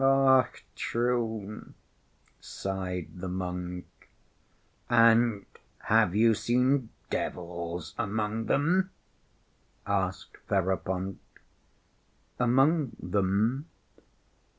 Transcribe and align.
"Och, 0.03 0.63
true," 0.75 1.73
sighed 2.39 3.19
the 3.19 3.27
monk. 3.27 3.85
"And 4.89 5.45
have 5.81 6.15
you 6.15 6.33
seen 6.33 6.89
devils 7.11 7.93
among 7.99 8.45
them?" 8.45 8.89
asked 9.85 10.37
Ferapont. 10.47 11.19
"Among 12.39 12.95
them? 12.99 13.67